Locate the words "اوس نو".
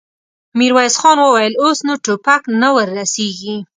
1.63-1.93